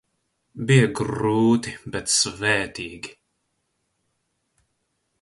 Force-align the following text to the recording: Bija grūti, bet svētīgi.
Bija 0.71 0.87
grūti, 0.99 1.75
bet 1.97 2.11
svētīgi. 2.15 3.15